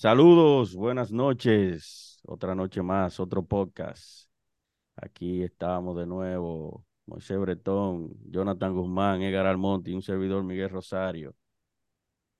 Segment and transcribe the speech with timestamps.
[0.00, 2.20] Saludos, buenas noches.
[2.24, 4.30] Otra noche más, otro podcast.
[4.96, 6.86] Aquí estamos de nuevo.
[7.04, 11.36] Moisés Bretón, Jonathan Guzmán, Edgar Almonte y un servidor Miguel Rosario.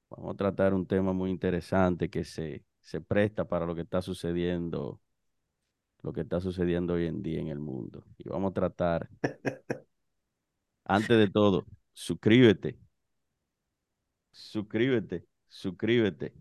[0.08, 4.00] Vamos a tratar un tema muy interesante que se, se presta para lo que está
[4.00, 4.98] sucediendo,
[6.00, 8.06] lo que está sucediendo hoy en día en el mundo.
[8.16, 9.06] Y vamos a tratar,
[10.84, 12.78] antes de todo, suscríbete,
[14.32, 16.32] suscríbete, suscríbete.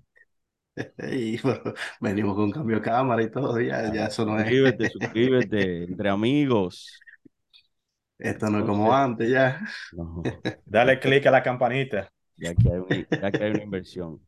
[1.12, 4.46] Y bueno, venimos con cambio de cámara y todo, ya, ya eso no es.
[4.46, 7.06] Suscríbete, suscríbete, entre amigos.
[8.18, 9.62] Esto no es como antes, ya.
[9.92, 10.24] No,
[10.66, 12.12] Dale click a la campanita.
[12.38, 14.26] ya que hay, un- ya que hay una inversión.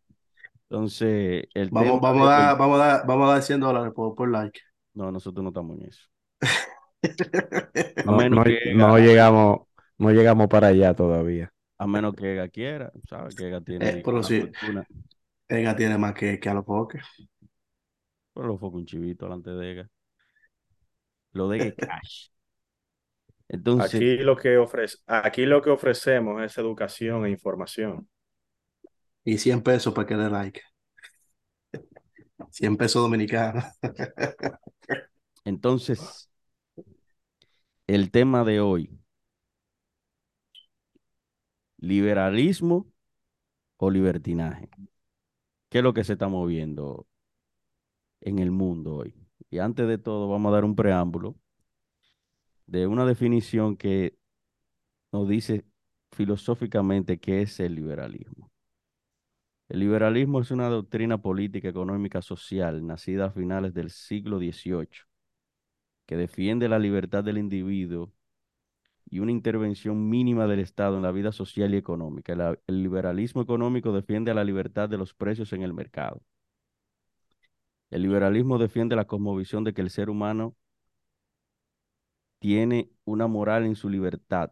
[0.69, 3.93] Entonces, el Vamos, tema vamos, a dar, vamos, a dar, vamos a dar 100 dólares
[3.95, 4.59] por, por like.
[4.93, 6.01] No, nosotros no estamos en eso.
[8.03, 11.51] No, menos no- que no Ega- llegamos, no llegamos para allá todavía.
[11.77, 13.35] a menos que Ega quiera, ¿sabes?
[13.35, 14.41] Que Ega tiene Eh, pero sí.
[14.41, 14.85] fortuna.
[15.59, 17.07] Ega tiene más que, que a los pokers.
[18.33, 19.89] Pero lo fue un chivito delante de Ega.
[21.33, 22.27] Lo de Ega es cash.
[23.47, 28.07] Entonces, Aquí lo que ofrece, aquí lo que ofrecemos es educación e información.
[29.25, 30.61] Y 100 pesos para que dé like.
[32.49, 33.65] 100 pesos dominicanos.
[35.43, 36.29] entonces,
[37.87, 38.97] el tema de hoy,
[41.77, 42.87] liberalismo
[43.77, 44.69] o libertinaje.
[45.71, 47.07] ¿Qué es lo que se está moviendo
[48.19, 49.15] en el mundo hoy?
[49.49, 51.37] Y antes de todo, vamos a dar un preámbulo
[52.67, 54.17] de una definición que
[55.13, 55.65] nos dice
[56.11, 58.51] filosóficamente qué es el liberalismo.
[59.69, 64.89] El liberalismo es una doctrina política, económica, social, nacida a finales del siglo XVIII,
[66.05, 68.11] que defiende la libertad del individuo
[69.11, 72.33] y una intervención mínima del Estado en la vida social y económica.
[72.67, 76.21] El, liberalismo económico defiende la libertad de los precios en el mercado.
[77.89, 80.55] El liberalismo defiende la cosmovisión de que el ser humano
[82.39, 84.51] tiene una moral en su libertad,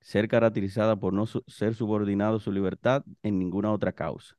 [0.00, 4.36] ser caracterizada por no ser subordinado a su libertad en ninguna otra causa.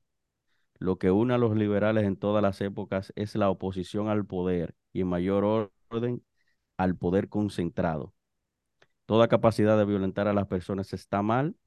[0.79, 4.73] Lo que une a los liberales en todas las épocas es la oposición al poder
[4.93, 6.23] y en mayor orden
[6.78, 8.13] al poder concentrado.
[9.11, 11.57] Toda capacidad de violentar a las personas está mal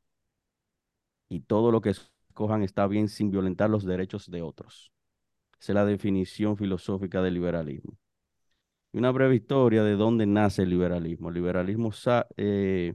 [1.29, 4.91] y todo lo que escojan está bien sin violentar los derechos de otros.
[5.61, 7.99] Esa es la definición filosófica del liberalismo.
[8.95, 11.29] Y una breve historia de dónde nace el liberalismo.
[11.29, 11.93] El liberalismo,
[12.39, 12.95] eh,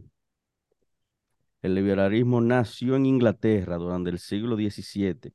[1.62, 5.32] el liberalismo nació en Inglaterra durante el siglo XVII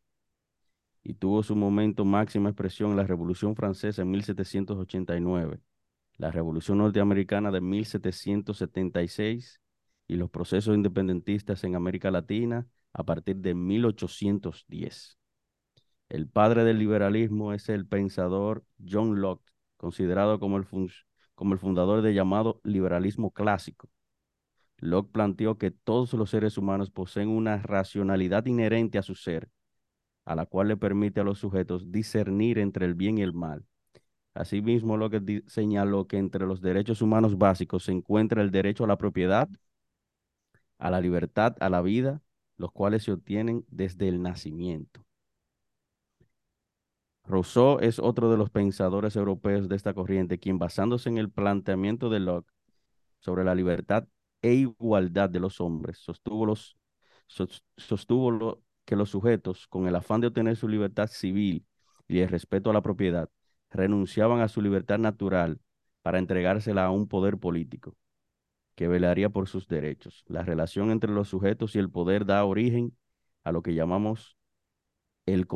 [1.04, 5.60] y tuvo su momento máxima expresión en la Revolución Francesa en 1789,
[6.16, 9.60] la Revolución Norteamericana de 1776
[10.06, 15.19] y los procesos independentistas en América Latina a partir de 1810.
[16.08, 20.66] El padre del liberalismo es el pensador John Locke, considerado como el,
[21.34, 23.88] como el fundador del llamado liberalismo clásico.
[24.78, 29.50] Locke planteó que todos los seres humanos poseen una racionalidad inherente a su ser,
[30.25, 33.64] a la cual le permite a los sujetos discernir entre el bien y el mal.
[34.34, 38.86] Asimismo, Locke di- señaló que entre los derechos humanos básicos se encuentra el derecho a
[38.88, 39.48] la propiedad,
[40.78, 42.22] a la libertad, a la vida,
[42.58, 45.04] los cuales se obtienen desde el nacimiento.
[47.24, 52.10] Rousseau es otro de los pensadores europeos de esta corriente, quien basándose en el planteamiento
[52.10, 52.50] de Locke
[53.20, 54.06] sobre la libertad
[54.42, 56.46] e igualdad de los hombres, sostuvo,
[58.30, 61.66] lo- que los sujetos, con el afán de obtener su libertad civil
[62.08, 63.28] y el respeto a la propiedad,
[63.74, 65.60] renunciaban a su libertad natural
[66.02, 67.96] para entregársela a un poder político
[68.74, 70.24] que velaría por sus derechos.
[70.26, 72.96] La relación entre los sujetos y el poder da origen
[73.44, 74.36] a lo que llamamos
[75.26, 75.46] el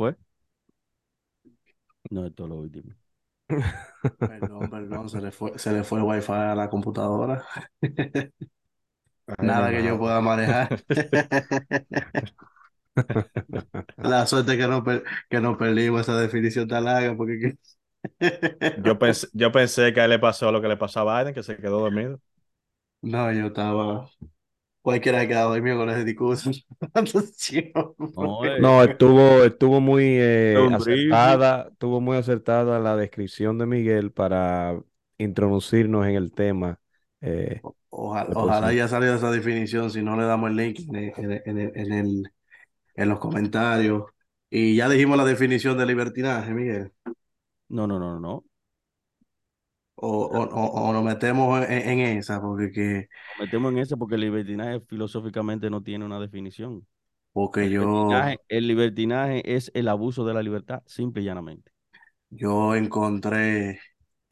[0.00, 0.16] ¿Fue?
[2.10, 2.94] No, esto es lo último.
[4.24, 7.44] Perdón, perdón, se le fue, se le fue el wifi a la computadora.
[9.38, 10.68] Ay, Nada que yo pueda manejar.
[14.02, 14.82] La suerte que no,
[15.28, 17.58] que no perdimos esa definición tan larga porque que-
[18.74, 21.34] Yo pensé, yo pensé que a él le pasó lo que le pasó a Biden,
[21.34, 22.20] que se quedó dormido.
[23.02, 24.10] no, yo estaba
[24.82, 26.50] Cualquiera ha quedado dormido con ese discurso.
[28.16, 34.12] No, eh, No, estuvo, estuvo muy eh, acertada, estuvo muy acertada la descripción de Miguel
[34.12, 34.82] para
[35.18, 36.80] introducirnos en el tema.
[37.20, 41.30] eh, Ojalá, ojalá salido esa definición, si no le damos el link en, el- en
[41.32, 42.32] el- en el- en el-
[42.96, 44.04] en los comentarios.
[44.50, 46.92] Y ya dijimos la definición de libertinaje, Miguel.
[47.68, 48.44] no, no, no, no.
[50.02, 50.08] O,
[50.38, 54.16] o, o- o nos metemos en, en esa, porque, que, Nos metemos en eso porque
[54.16, 56.86] el libertinaje filosóficamente no tiene una definición.
[57.32, 61.72] porque El yo, libertinaje, el libertinaje es el abuso de la libertad, simple y llanamente.
[62.30, 63.80] yo encontré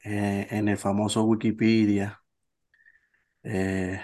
[0.03, 2.21] eh, en el famoso Wikipedia
[3.43, 3.99] eh,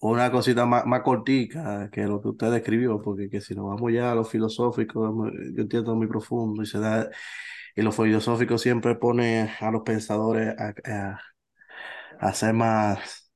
[0.00, 3.92] una cosita más, más cortica que lo que usted describió, porque que si nos vamos
[3.92, 7.10] ya a lo filosófico, yo entiendo muy profundo y se da,
[7.78, 10.74] y lo filosófico siempre pone a los pensadores a,
[12.20, 13.32] a- ser más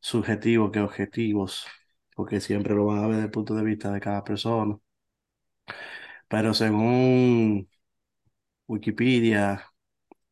[0.00, 1.66] subjetivos que objetivos,
[2.14, 4.78] porque siempre lo van a ver desde el punto de vista de cada persona.
[6.28, 7.68] Pero según
[8.66, 9.66] Wikipedia,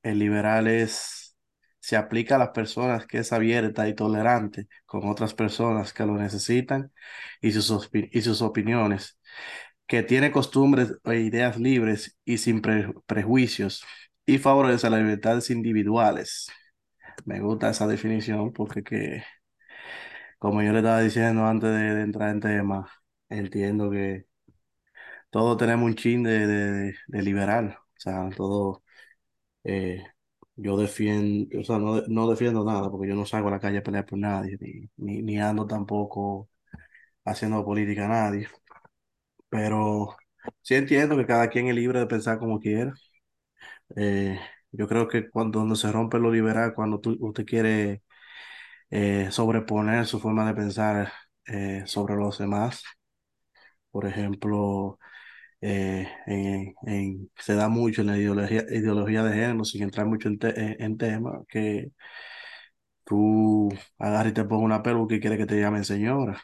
[0.02, 1.36] el liberal es,
[1.80, 6.14] se aplica a las personas que es abierta y tolerante con otras personas que lo
[6.18, 6.92] necesitan
[7.40, 9.18] y sus, y sus opiniones,
[9.88, 13.84] que tiene costumbres e ideas libres y sin pre- prejuicios
[14.26, 16.48] y favorece las libertades individuales.
[17.26, 19.24] Me gusta esa definición porque que,
[20.38, 22.90] como yo le estaba diciendo antes de, entrar en tema,
[23.28, 24.26] entiendo que
[25.30, 28.82] todos tenemos un chin de liberal, o sea, todo
[29.64, 30.04] eh,
[30.56, 33.78] yo defiendo, o sea, no, no defiendo nada porque yo no salgo a la calle
[33.80, 36.50] a pelear por nadie, ni, ni, ni ando tampoco
[37.24, 38.48] haciendo política a nadie,
[39.48, 40.16] pero
[40.62, 42.94] sí entiendo que cada quien es libre de pensar como quiera.
[43.96, 44.38] Eh,
[44.72, 48.02] yo creo que cuando, cuando se rompe lo liberal, cuando tú, usted quiere
[48.90, 51.12] eh, sobreponer su forma de pensar
[51.46, 52.84] eh, sobre los demás,
[53.90, 54.98] por ejemplo,
[55.60, 60.38] en, en- se da mucho en la ideología, ideología de género, sin entrar mucho en,
[60.38, 61.92] te- en tema, que
[63.04, 63.68] tú
[63.98, 66.40] agarras y te pones una peluca y quieres que te llamen señora.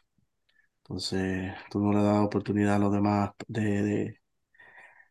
[0.84, 4.20] Entonces, tú no le das oportunidad a los demás de, de,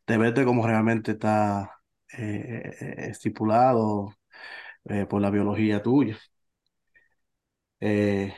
[0.08, 1.72] de verte como realmente está
[2.18, 4.14] eh, estipulado
[4.86, 6.18] eh, por la biología tuya.
[7.80, 8.34] Eh,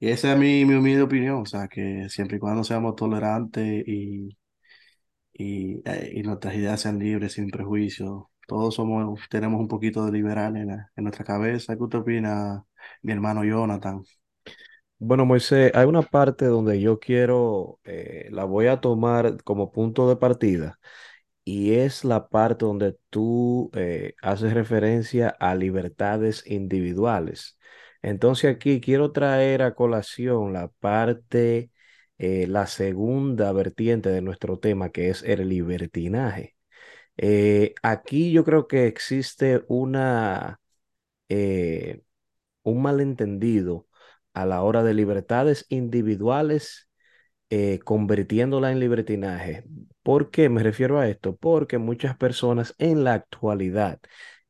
[0.00, 3.84] y esa es mi, mi humilde opinión, o sea, que siempre y cuando seamos tolerantes
[3.88, 4.38] y
[5.32, 5.82] y,
[6.18, 8.24] y nuestras ideas sean libres, sin prejuicios.
[8.46, 11.76] Todos somos, tenemos un poquito de liberal en, en nuestra cabeza.
[11.76, 12.64] ¿Qué usted opina,
[13.02, 14.02] mi hermano Jonathan?
[15.00, 20.08] Bueno, Moisés, hay una parte donde yo quiero, eh, la voy a tomar como punto
[20.08, 20.80] de partida
[21.44, 27.58] y es la parte donde tú eh, haces referencia a libertades individuales.
[28.02, 31.70] Entonces aquí quiero traer a colación la parte,
[32.18, 36.56] eh, la segunda vertiente de nuestro tema, que es el libertinaje.
[37.82, 40.60] Aquí yo creo que existe una,
[42.62, 43.87] un malentendido
[44.38, 46.88] a la hora de libertades individuales
[47.50, 49.64] eh, convirtiéndola en libertinaje.
[50.02, 51.36] ¿Por qué me refiero a esto?
[51.36, 54.00] Porque muchas personas en la actualidad,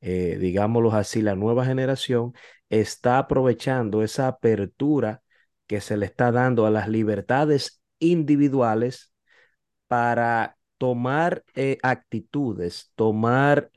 [0.01, 2.35] eh, digámoslo así, la nueva generación
[2.69, 5.23] está aprovechando esa apertura
[5.67, 9.13] que se le está dando a las libertades individuales
[9.87, 13.71] para tomar eh, actitudes, tomar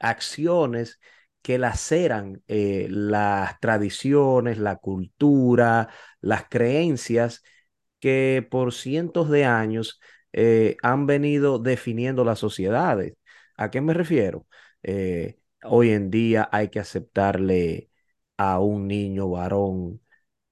[0.00, 1.00] acciones
[1.48, 5.88] que laceran eh, las tradiciones, la cultura,
[6.20, 7.42] las creencias
[8.00, 9.98] que por cientos de años
[10.34, 13.14] eh, han venido definiendo las sociedades.
[13.56, 14.46] ¿A qué me refiero?
[14.82, 17.90] Eh, hoy en día hay que aceptarle
[18.36, 20.02] a un niño varón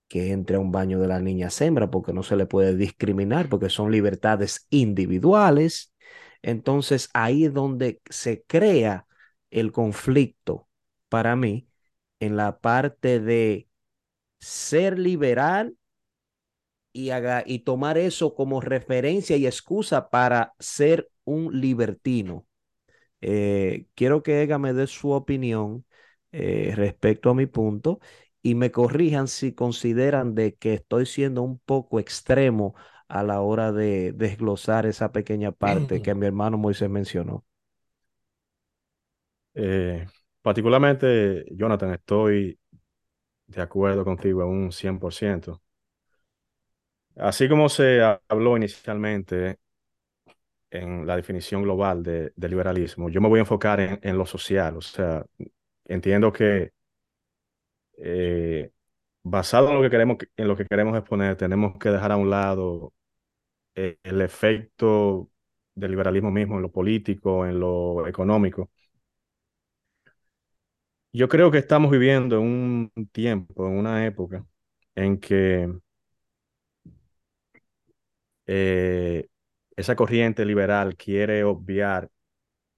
[0.09, 3.51] que entre a un baño de la niña hembra porque no se le puede discriminar
[3.51, 5.95] porque son libertades individuales.
[6.43, 9.07] Entonces ahí es donde se crea
[9.51, 10.67] el conflicto
[11.09, 11.69] para mí
[12.21, 13.69] en la parte de
[14.41, 15.77] ser liberal
[16.93, 22.47] y, haga, y tomar eso como referencia y excusa para ser un libertino.
[23.21, 25.85] Eh, quiero que Ega me dé su opinión
[26.33, 28.01] eh, respecto a mi punto
[28.43, 32.75] y me corrijan si consideran de que estoy siendo un poco extremo
[33.09, 37.45] a la hora de desglosar esa pequeña parte que mi hermano Moisés mencionó.
[39.55, 40.07] Eh,
[40.47, 42.57] particularmente, Jonathan, estoy
[43.49, 45.61] de acuerdo contigo en un 100%.
[47.17, 49.59] Así como se habló inicialmente
[50.71, 54.77] en la definición global de, liberalismo, yo me voy a enfocar en, en lo social.
[54.77, 55.27] O sea,
[55.85, 56.71] entiendo que
[57.99, 58.71] eh,
[59.25, 62.31] basado en lo que queremos, en lo que queremos exponer, tenemos que dejar a un
[62.31, 62.95] lado
[63.75, 65.31] eh, el efecto
[65.75, 68.71] del liberalismo mismo en lo político, en lo económico.
[71.17, 72.43] Yo creo que estamos viviendo en
[72.95, 74.45] un tiempo, en una época
[74.95, 75.67] en que
[78.47, 79.29] eh,
[79.77, 82.11] esa corriente liberal quiere obviar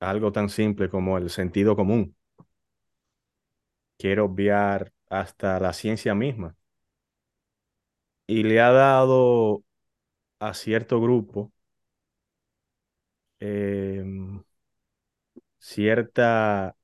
[0.01, 2.17] algo tan simple como el sentido común.
[3.97, 6.57] Quiere obviar hasta la ciencia misma.
[8.27, 9.65] Y le ha dado
[10.41, 11.53] a cierto grupo
[13.41, 14.43] em,
[15.59, 16.77] cierta,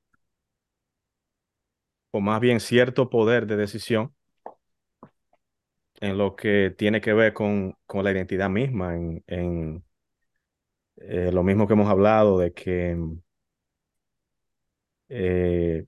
[2.21, 4.13] más bien cierto poder de decisión
[6.01, 9.83] en lo que tiene que ver con, con la identidad misma, en, en
[10.97, 12.97] eh, lo mismo que hemos hablado de que
[15.09, 15.85] eh,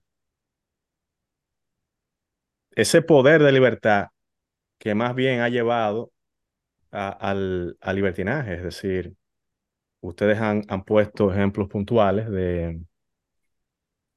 [2.71, 4.07] ese poder de libertad
[4.77, 6.11] que más bien ha llevado
[6.91, 9.15] al, al, libertinaje, es decir,
[10.01, 12.79] ustedes han, han puesto ejemplos puntuales de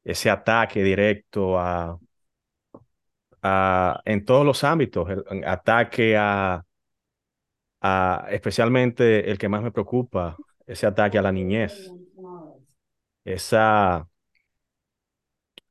[0.05, 1.99] ese ataque directo a,
[3.43, 6.65] a, en todos los ámbitos, el, ataque a,
[7.81, 11.91] a, especialmente el que más me preocupa, ese ataque a la niñez,
[13.25, 14.09] esa,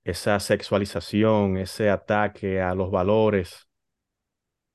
[0.04, 3.68] esa sexualización, ese ataque a los valores,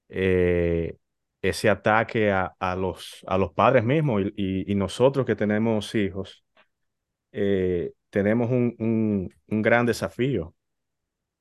[0.09, 0.97] eh,
[1.43, 6.45] ese ataque a, a, los, a los padres mismos y, nosotros que tenemos hijos,
[7.33, 10.55] eh, tenemos un, un, gran desafío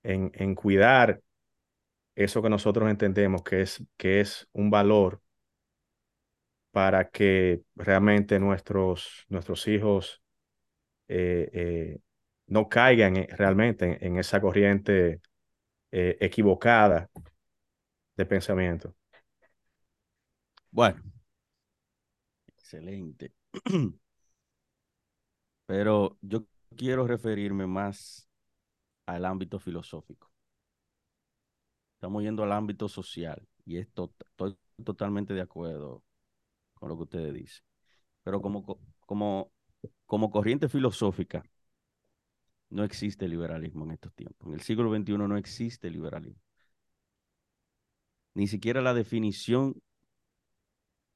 [0.02, 1.22] en, en cuidar
[2.16, 5.22] eso que nosotros entendemos que es, que es un valor
[6.72, 10.24] para que realmente nuestros, nuestros hijos
[11.08, 12.00] eh, eh,
[12.48, 15.22] no caigan realmente en, esa corriente
[15.92, 17.08] eh, equivocada
[18.18, 18.96] de pensamiento.
[20.72, 21.04] Bueno,
[22.48, 23.32] excelente.
[25.68, 28.30] Pero yo quiero referirme más
[29.06, 30.32] al ámbito filosófico.
[31.96, 34.10] Estamos yendo al ámbito social y estoy
[34.84, 36.04] totalmente de acuerdo
[36.74, 37.64] con lo que ustedes dicen.
[38.24, 39.52] Pero como, como,
[40.06, 41.44] como corriente filosófica,
[42.70, 44.48] no existe liberalismo en estos tiempos.
[44.48, 46.42] En el siglo XXI no existe liberalismo.
[48.34, 49.82] Ni siquiera la definición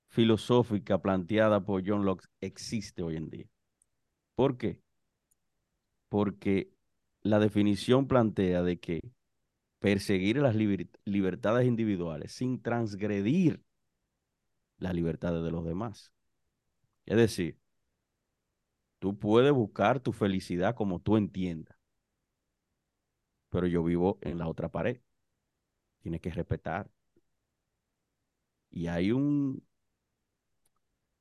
[0.08, 3.48] filosófica planteada por John Locke existe hoy en día.
[4.36, 4.82] ¿Por qué?
[6.10, 6.72] Porque
[7.22, 9.12] la definición plantea de que
[9.80, 13.64] perseguir las libertades individuales sin transgredir
[14.78, 16.14] las libertades de los demás.
[17.06, 17.60] Es decir,
[19.00, 21.78] tú puedes buscar tu felicidad como tú entiendas,
[23.50, 25.02] pero yo vivo en la otra pared.
[26.00, 26.90] Tienes que respetar.
[28.70, 29.64] Y hay un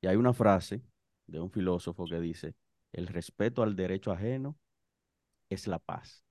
[0.01, 0.81] y hay una frase
[1.25, 2.55] de un filósofo que dice,
[2.91, 4.57] el respeto al derecho ajeno
[5.49, 6.23] es la paz.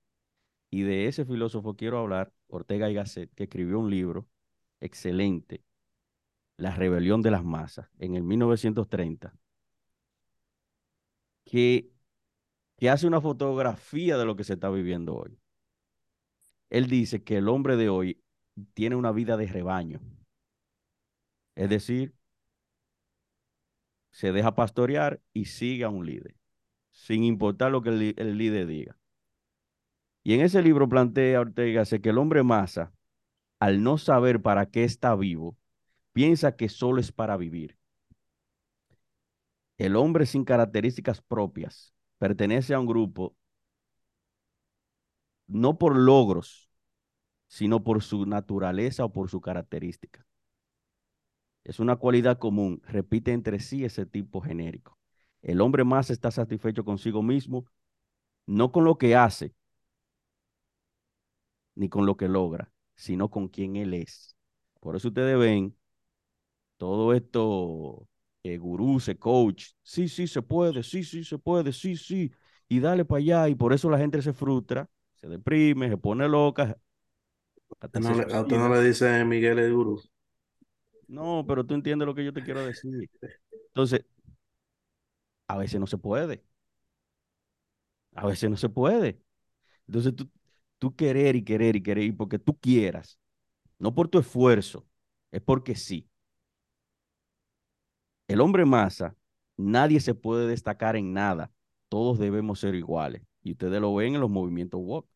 [0.71, 4.27] Y de ese filósofo quiero hablar, Ortega y Gasset, que escribió un libro
[4.81, 5.65] excelente
[6.57, 9.35] la rebelión de las masas en el 1930,
[11.45, 11.91] que,
[12.77, 15.39] que hace una fotografía de lo que se está viviendo hoy.
[16.71, 18.23] Él dice que el hombre de hoy
[18.75, 20.01] tiene una vida de rebaño.
[21.55, 22.15] Es decir,
[24.11, 26.35] se deja pastorear y sigue a un líder,
[26.91, 28.97] sin importar lo que el, el líder diga.
[30.27, 32.93] Y en ese libro plantea Ortega que el hombre masa,
[33.61, 35.57] al no saber para qué está vivo,
[36.13, 37.79] piensa que solo es para vivir.
[39.79, 43.37] El hombre sin características propias pertenece a un grupo
[45.47, 46.73] no por logros,
[47.47, 50.27] sino por su naturaleza o por su característica.
[51.63, 54.99] Es una cualidad común, repite entre sí ese tipo genérico.
[55.41, 57.67] El hombre más está satisfecho consigo mismo,
[58.45, 59.55] no con lo que hace,
[61.77, 64.37] ni con lo que logra, sino con quien él es.
[64.81, 65.77] Por eso ustedes ven
[66.77, 68.09] todo esto,
[68.43, 72.33] eh, gurús, coach, sí, sí, se puede, sí, sí, se puede, sí, sí,
[72.69, 76.29] y dale para allá, y por eso la gente se frustra, se deprime, se pone
[76.29, 76.77] loca.
[77.81, 80.03] ¿A usted no, le dice Miguel el gurú?
[81.09, 83.09] No, pero tú entiendes lo que yo te quiero decir.
[83.69, 84.05] Entonces,
[85.49, 86.43] a veces no se puede.
[88.15, 89.21] A veces no se puede.
[89.87, 90.29] Entonces, tú,
[90.79, 93.19] tú querer y querer y querer, y porque tú quieras,
[93.79, 94.87] no por tu esfuerzo,
[95.33, 96.09] es porque sí
[98.29, 99.17] el hombre masa,
[99.57, 101.53] nadie se puede destacar en nada.
[101.89, 103.23] Todos debemos ser iguales.
[103.43, 105.07] Y ustedes lo ven en los movimientos walk.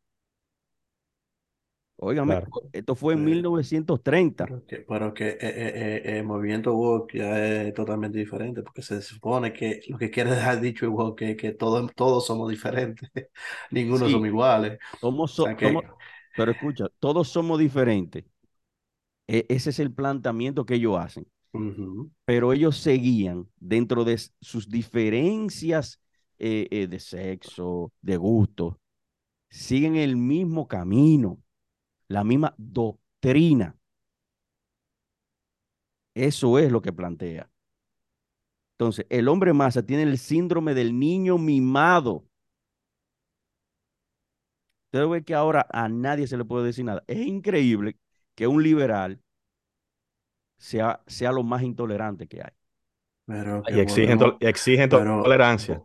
[2.00, 2.50] Óigame, Claro.
[2.72, 4.46] esto fue en Eh, 1930.
[4.46, 7.38] Pero que, pero que eh, eh, eh, el movimiento woke ya
[7.68, 11.36] es totalmente diferente, porque se supone que lo que quiere dejar dicho el woke es
[11.36, 13.10] que todos, todos somos diferentes,
[13.70, 14.78] ninguno Sí, somos iguales.
[15.00, 15.84] somos, O so- sea que, somos-
[16.34, 18.24] pero escucha, todos somos diferentes.
[19.28, 21.26] E- ese es el planteamiento que ellos hacen.
[22.24, 26.00] pero ellos seguían dentro de sus diferencias
[26.38, 28.80] eh, eh, de sexo, de gusto,
[29.50, 31.40] siguen el mismo camino,
[32.10, 33.74] la misma doctrina.
[36.14, 37.50] Eso es lo que plantea.
[38.74, 42.24] Entonces, el hombre masa tiene el síndrome del niño mimado.
[44.92, 47.02] Usted ve que ahora a nadie se le puede decir nada.
[47.06, 47.96] Es increíble
[48.34, 49.20] que un liberal
[50.58, 52.52] sea, sea lo más intolerante que hay.
[53.24, 55.82] pero que Y exigen, volvemos, exigen to- pero, tolerancia.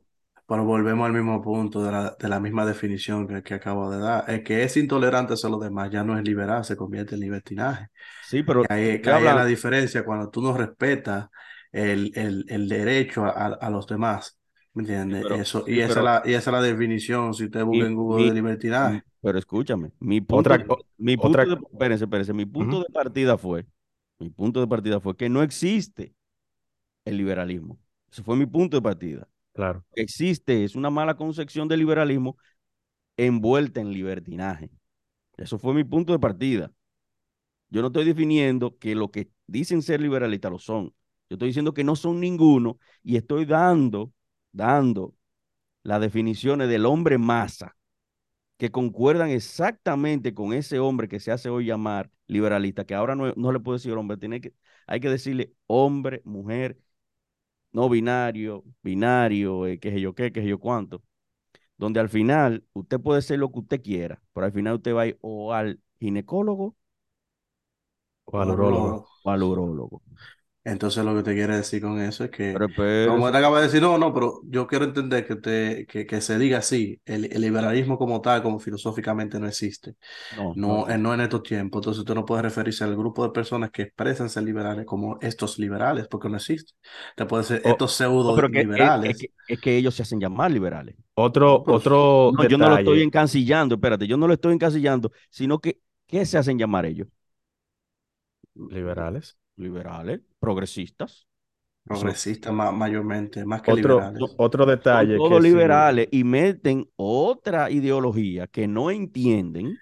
[0.47, 3.99] Pero volvemos al mismo punto de la, de la misma definición que, que acabo de
[3.99, 4.25] dar.
[4.29, 7.87] El que es intolerante hacia los demás ya no es liberal, se convierte en libertinaje.
[8.19, 9.01] Sí, pero Que
[9.35, 11.29] la diferencia cuando tú no respetas
[11.71, 14.39] el, el, el derecho a, a- a los demás.
[14.73, 15.19] ¿Me sí, entiendes?
[15.19, 17.85] pero, Eso, sí, y esa pero la, y esa es la definición, si usted busca
[17.85, 19.03] en Google, de libertinaje.
[19.21, 20.65] pero escúchame, mi punto, Otra,
[20.97, 23.65] mi punto otra, de, espérense, espérense, mi punto de partida fue,
[24.19, 26.13] mi punto de partida fue que no existe
[27.05, 27.79] el liberalismo.
[28.11, 29.29] Ese fue mi punto de partida.
[29.55, 29.83] Claro.
[29.95, 32.37] Existe es una mala concepción del liberalismo
[33.17, 34.69] envuelta en libertinaje.
[35.37, 36.71] Eso fue mi punto de partida.
[37.69, 40.93] Yo no estoy definiendo que lo que dicen ser liberalistas lo son.
[41.29, 44.13] Yo estoy diciendo que no son ninguno y estoy dando,
[44.51, 45.15] dando
[45.83, 47.75] las definiciones del hombre masa
[48.57, 53.33] que concuerdan exactamente con ese hombre que se hace hoy llamar liberalista, que ahora no,
[53.35, 54.53] no le puedo decir hombre, tiene que,
[54.87, 56.79] hay que decirle hombre, mujer,
[57.75, 61.03] no binario, binario, eh, qué sé yo qué, qué sé yo cuánto,
[61.77, 65.03] donde al final usted puede ser lo que usted quiera, pero al final usted va
[65.03, 66.77] a ir o al ginecólogo
[68.31, 69.09] O al urólogo.
[69.23, 70.01] o al urólogo.
[70.65, 72.63] Entonces lo que te quiere decir con eso es que,
[73.03, 76.07] Pero como te acaba de decir, no, no, pero yo quiero entender que, te, que,
[76.07, 79.95] que se diga así, el, el liberalismo como tal, como filosóficamente no existe,
[80.29, 83.23] no, no no, eh, no en estos tiempos, entonces usted no puede referirse al grupo
[83.25, 86.73] de personas que expresan ser liberales como estos liberales, porque no existe.
[87.15, 89.17] Te puede ser O- estos pseudo pero que, es, es liberales.
[89.17, 90.95] que, es que ellos se hacen llamar liberales.
[91.15, 95.11] otro, pero otro No, yo no lo estoy encancillando, espérate, yo no lo estoy encasillando,
[95.29, 97.07] sino que, ¿qué se hacen llamar ellos?
[98.69, 99.37] liberales.
[99.57, 101.27] Liberales, progresistas.
[101.85, 104.25] Progresistas ma- mayormente, más que Otro, liberales.
[104.37, 109.81] otro son detalle todos que sí, liberales y meten otra ideología que no entienden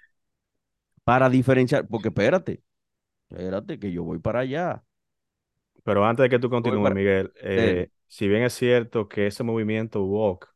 [1.04, 2.62] para diferenciar, porque espérate,
[3.30, 4.84] espérate, que yo voy para allá.
[5.82, 6.94] pero antes de que tú continúes, para...
[6.94, 10.48] Miguel, eh, si bien es cierto que ese movimiento woke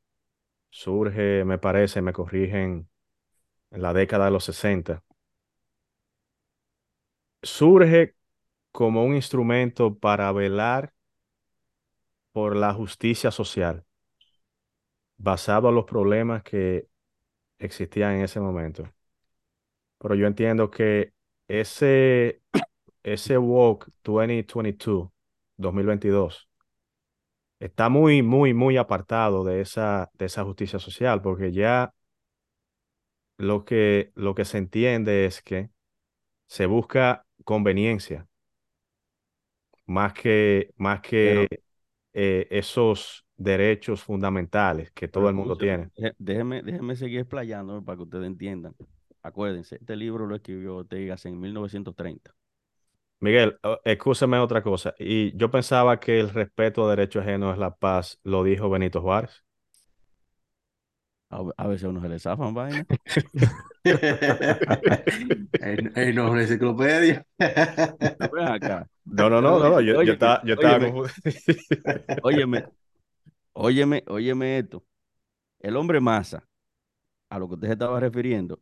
[0.71, 2.91] surge, me parece, me corrigen,
[3.73, 5.05] en la década de los 60,
[7.43, 8.15] surge
[8.79, 10.95] como un instrumento para velar
[12.31, 13.85] por la justicia social,
[15.17, 16.87] basado en los problemas que
[17.59, 18.85] existían en ese momento.
[19.99, 21.13] Pero yo entiendo que
[21.49, 22.41] ese,
[23.03, 25.11] ese woke 2022,
[25.57, 26.49] 2022,
[27.59, 31.93] está muy, muy, muy apartado de esa, de esa justicia social, porque ya
[33.39, 35.71] lo que, lo que se entiende es que
[36.47, 38.29] se busca conveniencia
[39.89, 41.61] más que, más Pero, que
[42.13, 45.91] eh, esos derechos fundamentales que todo el mundo tiene.
[46.19, 48.75] déjeme, déjeme seguir explayándome para que ustedes entiendan.
[49.23, 52.35] Acuérdense, este libro lo escribió Ortega en 1930.
[53.21, 54.95] Miguel, escúchame otra cosa.
[54.99, 59.01] Y yo pensaba que el respeto a derechos ajenos es la paz, lo dijo Benito
[59.01, 59.43] Juárez.
[61.31, 62.87] A, a veces a uno se le zafan vaina.
[65.55, 67.25] No es una enciclopedia.
[67.39, 68.89] Ven acá.
[69.11, 70.79] No, no, no, no, yo, estaba, yo estaba
[72.23, 72.67] óyeme,
[73.53, 74.85] óyeme, óyeme esto.
[75.61, 76.47] El hombre masa,
[77.31, 78.61] a lo que usted se estaba refiriendo,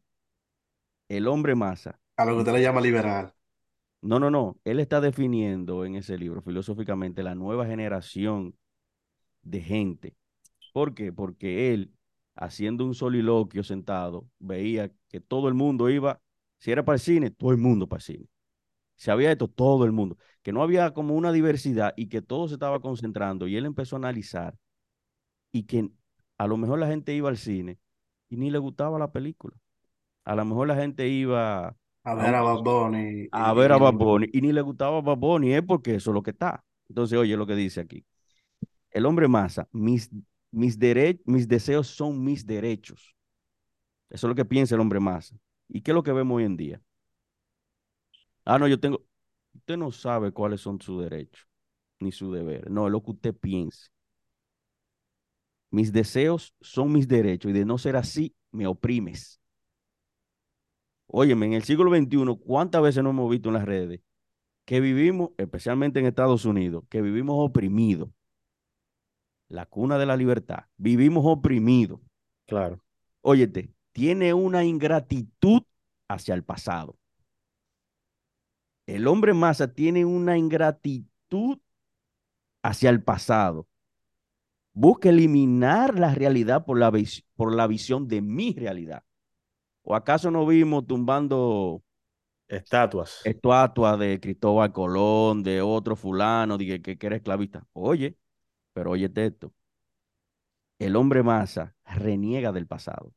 [1.09, 3.33] el hombre masa, A lo que usted le llama liberal.
[4.03, 8.57] no, no, no, él está definiendo en ese libro filosóficamente la nueva generación
[9.43, 10.17] de gente.
[10.73, 11.13] ¿Por qué?
[11.13, 11.93] Porque él,
[12.37, 16.21] haciendo un soliloquio sentado, veía que todo el mundo iba,
[16.59, 18.27] si era para el cine, todo el mundo para el cine.
[18.97, 20.19] Si había esto, todo el mundo.
[20.43, 23.49] Que no había como una diversidad y que todo se estaba concentrando.
[23.49, 24.57] Y él empezó a analizar
[25.53, 25.91] y que
[26.39, 27.79] a lo mejor la gente iba al cine
[28.29, 29.57] y ni le gustaba la película.
[30.25, 33.55] A lo mejor la gente iba A a, ver a un- Bad Bunny a y,
[33.55, 36.23] ver a Bad Bunny y ni le gustaba Bad Bunny, es porque eso es lo
[36.23, 36.65] que está.
[36.89, 38.05] Entonces, oye lo que dice aquí.
[38.91, 40.11] El hombre masa, mis,
[40.53, 43.17] mis, dere- mis deseos son mis derechos.
[44.11, 45.37] Eso es lo que piensa el hombre masa.
[45.69, 46.83] ¿Y qué es lo que vemos hoy en día?
[48.47, 49.05] Ah, no, yo tengo.
[49.55, 51.47] Usted no sabe cuáles son sus derechos
[52.01, 52.71] ni su deber.
[52.71, 53.89] No, es lo que usted piense.
[55.71, 59.41] Mis deseos son mis derechos y de no ser así, me oprimes.
[61.09, 64.01] Óyeme, en el siglo XXI, ¿cuántas veces no hemos visto en las redes
[64.65, 68.11] que vivimos, especialmente en Estados Unidos, que vivimos oprimidos?
[69.49, 70.65] La cuna de la libertad.
[70.77, 72.01] Vivimos oprimidos.
[72.47, 72.81] Claro.
[73.21, 75.63] Óyete, tiene una ingratitud
[76.09, 76.97] hacia el pasado.
[78.87, 81.59] El hombre masa tiene una ingratitud
[82.63, 83.67] hacia el pasado.
[84.73, 86.93] Busca eliminar la realidad por la,
[87.35, 89.03] por la visión de mi realidad.
[89.83, 91.83] ¿O acaso no vimos tumbando
[92.49, 93.21] estatuas?
[93.25, 97.67] Estatuas de Cristóbal Colón, de otro fulano, de que, que era esclavista.
[97.73, 98.17] Oye,
[98.73, 99.53] pero oye esto.
[100.79, 103.15] El hombre masa reniega del pasado.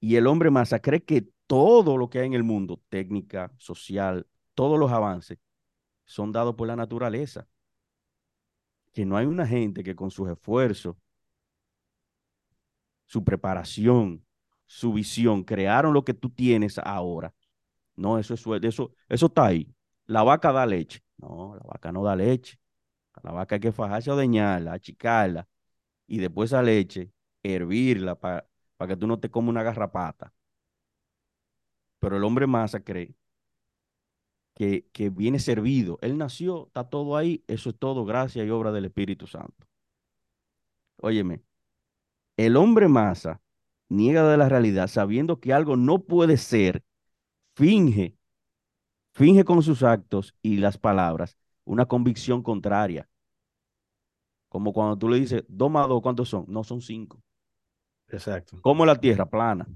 [0.00, 4.26] Y el hombre masa cree que todo lo que hay en el mundo, técnica, social,
[4.54, 5.38] todos los avances,
[6.04, 7.46] son dados por la naturaleza.
[8.92, 10.96] Que no hay una gente que con sus esfuerzos,
[13.04, 14.24] su preparación,
[14.66, 17.34] su visión, crearon lo que tú tienes ahora.
[17.94, 19.72] No, eso es eso, eso está ahí.
[20.06, 21.00] La vaca da leche.
[21.18, 22.58] No, la vaca no da leche.
[23.14, 25.48] A la vaca hay que fajarse o deñarla, achicarla
[26.06, 27.10] y después esa leche,
[27.42, 28.46] hervirla para
[28.86, 30.32] que tú no te comas una garrapata.
[31.98, 33.14] Pero el hombre masa cree
[34.54, 35.98] que, que viene servido.
[36.00, 39.66] Él nació, está todo ahí, eso es todo gracia y obra del Espíritu Santo.
[41.02, 41.42] Óyeme,
[42.36, 43.40] el hombre masa
[43.88, 46.84] niega de la realidad sabiendo que algo no puede ser,
[47.54, 48.16] finge,
[49.12, 53.08] finge con sus actos y las palabras una convicción contraria.
[54.48, 56.46] Como cuando tú le dices, dos más dos, ¿cuántos son?
[56.48, 57.20] No, son cinco.
[58.08, 58.58] Exacto.
[58.62, 59.66] Como la tierra plana.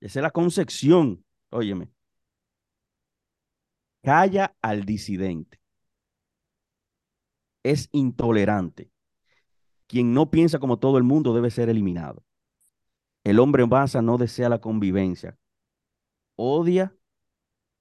[0.00, 1.90] Esa es la concepción, óyeme.
[4.02, 5.60] Calla al disidente.
[7.62, 8.92] Es intolerante.
[9.88, 12.24] Quien no piensa como todo el mundo debe ser eliminado.
[13.24, 15.36] El hombre en masa no desea la convivencia.
[16.36, 16.96] Odia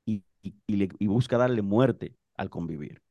[0.03, 0.23] y,
[1.05, 3.03] busca darle muerte al convivir.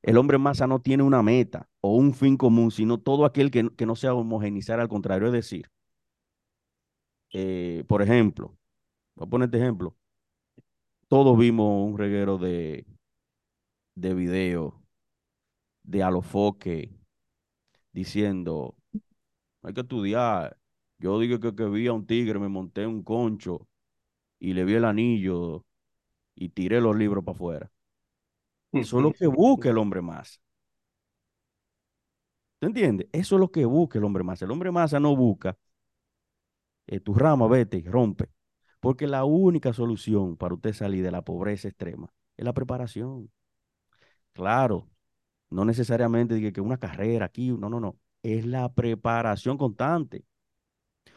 [0.00, 3.50] El hombre en masa no tiene una meta o un fin común, sino todo aquel
[3.50, 5.70] que, que no sea homogenizar, al contrario, es decir,
[7.34, 8.56] eh, por ejemplo,
[9.16, 9.96] voy a poner este ejemplo.
[11.08, 12.86] Todos vimos un reguero de,
[13.96, 14.80] de video
[15.84, 16.90] de alofoque
[17.92, 18.76] diciendo,
[19.62, 20.58] hay que estudiar.
[20.98, 23.68] Yo digo que, que vi a un tigre, me monté un concho
[24.40, 25.64] y le vi el anillo
[26.36, 27.72] y tiré los libros para afuera.
[28.72, 30.40] Eso es lo que busca el hombre más.
[32.58, 33.08] ¿Te entiendes?
[33.12, 34.40] Eso es lo que busca el hombre más.
[34.42, 35.56] El hombre masa no busca
[36.86, 38.30] eh, tu rama, vete rompe.
[38.80, 43.30] Porque la única solución para usted salir de la pobreza extrema es la preparación.
[44.32, 44.88] Claro,
[45.50, 47.98] no necesariamente diga que una carrera aquí, no, no, no.
[48.22, 50.24] Es la preparación constante.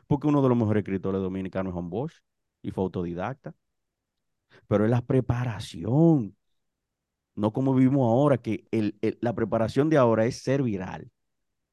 [0.07, 2.15] Porque uno de los mejores escritores dominicanos es Juan Bosch
[2.61, 3.55] y fue autodidacta.
[4.67, 6.35] Pero es la preparación.
[7.35, 8.67] No como vivimos ahora, que
[9.21, 11.11] la preparación de ahora es ser viral.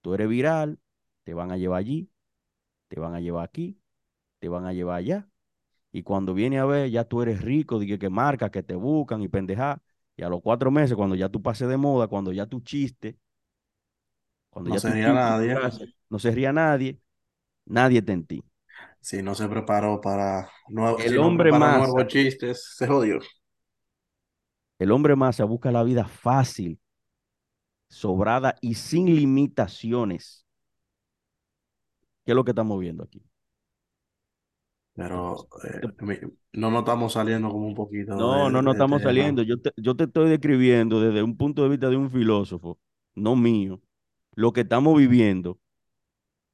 [0.03, 0.79] Tú eres viral,
[1.25, 2.11] te van a llevar allí,
[2.89, 3.79] te van a llevar aquí,
[4.45, 5.27] te van a llevar allá.
[5.91, 9.23] Y cuando viene a ver, ya tú eres rico, dije que marca, que te buscan
[9.23, 9.81] y pendeja.
[10.19, 13.17] Y a los cuatro meses, cuando ya tú pases de moda, cuando ya tú chiste,
[14.51, 15.57] cuando no ya se ría nadie.
[16.11, 17.01] no se ría nadie,
[17.65, 18.45] nadie está en ti.
[19.01, 23.21] Si no se preparó para, nuevos, el hombre más nuevos chistes, se jodió.
[24.79, 26.79] El hombre más busca la vida fácil,
[27.89, 30.45] sobrada y sin limitaciones.
[32.27, 33.25] ¿Qué es lo que estamos viendo aquí?
[34.95, 35.81] Pero eh,
[36.53, 38.15] no nos estamos saliendo como un poquito.
[38.15, 39.43] No, no, no estamos saliendo.
[39.43, 42.79] Yo te, yo te estoy describiendo desde un punto de vista de un filósofo,
[43.15, 43.81] no mío,
[44.37, 45.59] lo que estamos viviendo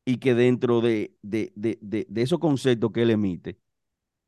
[0.04, 3.58] y que dentro de, de, de, de, esos conceptos que él emite,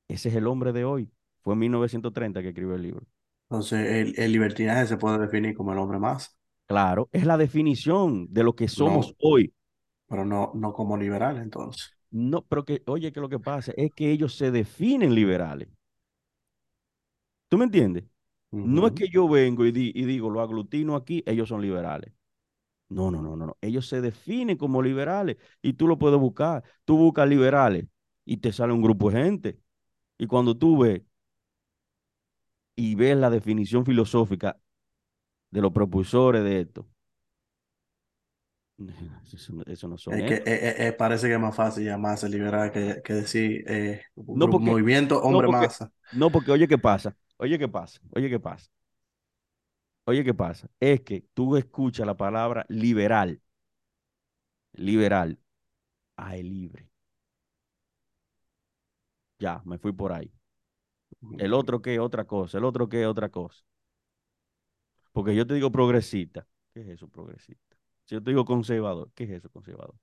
[0.09, 1.11] ese es el hombre de hoy.
[1.40, 3.07] Fue en 1930 que escribió el libro.
[3.48, 6.37] Entonces, el, el libertinaje se puede definir como el hombre más.
[6.66, 9.53] Claro, es la definición de lo que somos hoy.
[10.07, 11.96] Pero no, no como liberal, entonces.
[12.12, 15.68] No, pero que, oye, que lo que pasa es que ellos se definen liberales.
[17.48, 18.05] ¿Tú me entiendes?
[18.51, 22.12] No es que yo vengo y, y, digo, lo aglutino aquí, ellos son liberales.
[22.90, 23.59] No, no, no, no, no.
[23.62, 26.64] Ellos se definen como liberales y tú lo puedes buscar.
[26.85, 27.87] Tú buscas liberales
[28.25, 29.61] y te sale un grupo de gente.
[30.18, 31.03] Y cuando tú ves
[32.77, 34.59] y ves la definición filosófica
[35.51, 36.88] de los propulsores de esto,
[39.33, 41.85] Eso, no- eso no son Es que eh, eh, eh, parece que es más fácil
[41.85, 45.90] llamarse liberal que, que decir eh, No porque, movimiento no hombre porque, masa.
[46.11, 47.16] no porque, oye, ¿qué pasa?
[47.37, 48.01] Oye, ¿qué pasa?
[48.14, 48.71] Oye, ¿qué pasa?
[50.05, 50.68] Oye, ¿qué pasa?
[50.81, 53.40] Es que tú escuchas la palabra liberal,
[54.75, 55.38] liberal,
[56.16, 56.90] ay, libre.
[59.38, 60.33] Ya, me fui por ahí.
[61.37, 62.57] El otro qué, otra cosa.
[62.59, 63.62] El otro qué, otra cosa.
[65.12, 66.47] Porque yo te digo progresista.
[66.75, 67.77] ¿Qué es eso, progresista?
[68.05, 69.95] Si yo te digo conservador, ¿qué es eso, conservador?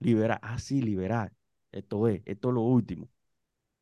[0.00, 0.38] Liberal.
[0.42, 1.32] Ah, sí, liberal.
[1.72, 3.10] Esto es, esto es lo último.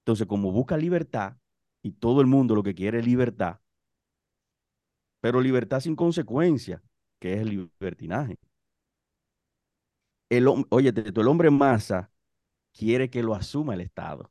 [0.03, 1.37] Entonces, como busca libertad,
[1.83, 3.61] y todo el mundo lo que quiere es libertad,
[5.21, 6.83] pero libertad sin consecuencia,
[7.19, 7.49] que es el
[7.81, 8.37] libertinaje.
[10.31, 12.11] El, oye, el hombre masa
[12.73, 14.31] quiere que lo asuma el Estado.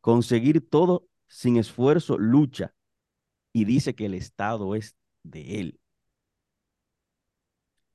[0.00, 2.74] Conseguir todo sin esfuerzo, lucha,
[3.52, 5.80] y dice que el Estado es de él.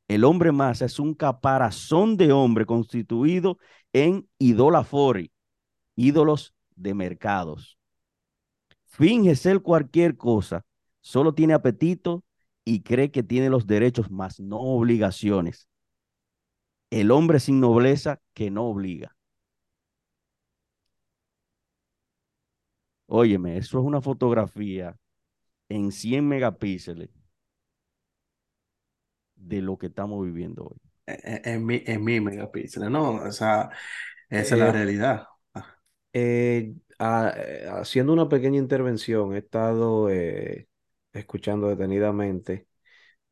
[0.10, 3.60] El hombre masa es un caparazón de hombre constituido
[3.94, 5.32] en idolafori,
[5.96, 7.78] ídolos de mercados.
[8.86, 10.66] Finge ser cualquier cosa,
[11.00, 12.24] solo tiene apetito
[12.66, 15.70] y cree que tiene los derechos, más no obligaciones.
[16.90, 19.16] El hombre sin nobleza que no obliga.
[23.08, 24.98] Óyeme, eso es una fotografía
[25.70, 27.19] en 100 megapíxeles
[29.40, 30.78] de lo que estamos viviendo hoy.
[31.06, 33.14] En, en- en mi, en mi megapíxeles, ¿no?
[33.16, 33.70] O sea,
[34.30, 35.28] esa es la Eh, realidad.
[35.54, 35.78] Ah,
[36.14, 40.68] eh, ah, eh, haciendo una pequeña intervención, he estado eh,
[41.14, 42.68] escuchando detenidamente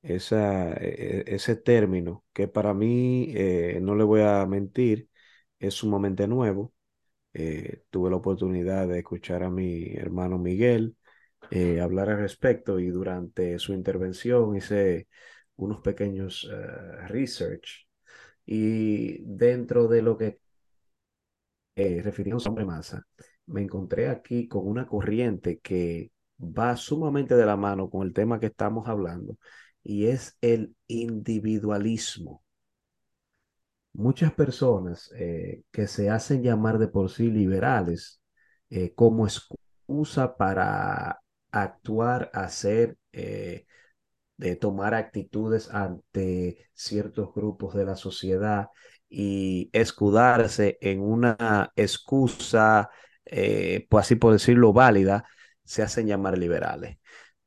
[0.04, 3.34] esa, e- e- ese término que para mí,
[3.82, 5.10] no le voy a mentir,
[5.60, 6.74] es sumamente nuevo.
[7.90, 10.96] Tuve la oportunidad de escuchar a mi hermano Miguel
[11.82, 15.08] hablar al respecto y durante su intervención hice
[15.58, 17.88] unos pequeños eh, research
[18.46, 20.40] y dentro de lo que
[21.76, 23.04] eh, refiriéndose a hombre masa,
[23.48, 28.40] me encontré aquí con una corriente que va sumamente de la mano con el tema
[28.40, 29.38] que estamos hablando
[29.84, 32.44] y es el individualismo.
[33.94, 38.22] Muchas personas eh, que se hacen llamar de por sí liberales
[38.70, 43.66] eh, como excusa para actuar, hacer, eh,
[44.38, 48.68] de tomar actitudes ante ciertos grupos de la sociedad
[49.10, 52.90] y escudarse en una excusa,
[53.26, 55.26] eh, pues así por decirlo, válida,
[55.64, 56.98] se hacen llamar liberales.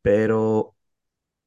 [0.02, 0.76] Pero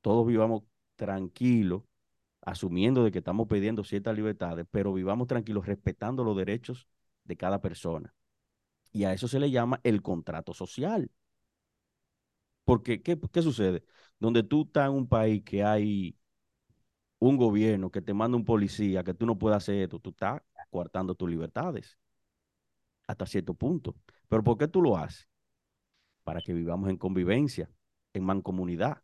[0.00, 0.64] todos vivamos
[0.96, 1.84] tranquilos,
[2.40, 6.88] asumiendo de que estamos pidiendo ciertas libertades, pero vivamos tranquilos respetando los derechos
[7.22, 8.12] de cada persona.
[8.90, 11.08] Y a eso se le llama el contrato social.
[12.64, 13.84] Porque, ¿qué, qué sucede?
[14.18, 16.16] Donde tú estás en un país que hay
[17.20, 20.42] un gobierno que te manda un policía, que tú no puedes hacer esto, tú estás
[20.70, 21.96] coartando tus libertades
[23.06, 23.94] hasta cierto punto.
[24.28, 25.28] Pero ¿por qué tú lo haces?
[26.24, 27.70] Para que vivamos en convivencia,
[28.12, 29.02] en mancomunidad.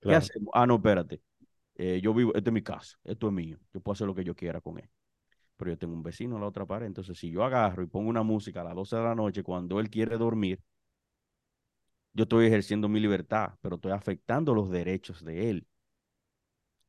[0.00, 0.50] ¿Qué hacemos?
[0.54, 1.20] Ah, no, espérate.
[1.74, 3.58] Eh, yo vivo, esta es mi casa, esto es mío.
[3.72, 4.88] Yo puedo hacer lo que yo quiera con él.
[5.56, 6.86] Pero yo tengo un vecino en la otra pared.
[6.86, 9.80] Entonces, si yo agarro y pongo una música a las 12 de la noche cuando
[9.80, 10.62] él quiere dormir,
[12.12, 15.66] yo estoy ejerciendo mi libertad, pero estoy afectando los derechos de él.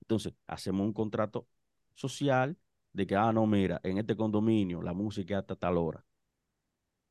[0.02, 1.48] Entonces, hacemos un contrato
[1.94, 2.58] social
[2.94, 6.06] de que, ah, no, mira, en este condominio la música es hasta tal hora.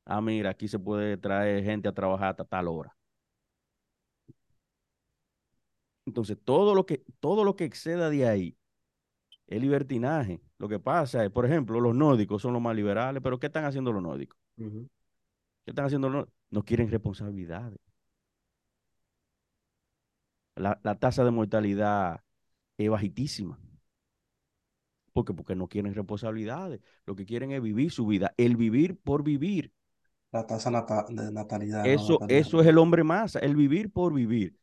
[0.05, 2.95] Ah, mira, aquí se puede traer gente a trabajar hasta tal hora.
[6.05, 8.57] Entonces, todo lo que, todo lo que exceda de ahí
[9.47, 10.41] es libertinaje.
[10.59, 13.65] Lo que pasa es, por ejemplo, los nórdicos son los más liberales, pero ¿qué están
[13.65, 14.39] haciendo los nórdicos?
[15.65, 16.35] ¿Qué están haciendo los nórdicos?
[16.51, 17.79] No quieren responsabilidades.
[20.55, 22.21] La, la tasa de mortalidad
[22.77, 23.59] es bajitísima.
[25.19, 25.33] ¿Por qué?
[25.33, 26.81] Porque no quieren responsabilidades.
[27.05, 28.33] Lo que quieren es vivir su vida.
[28.37, 29.71] El vivir por vivir.
[30.31, 31.83] La tasa nata- de natalidad.
[31.91, 32.39] no Eso, natalidad.
[32.39, 34.57] eso es el hombre masa, el vivir por vivir.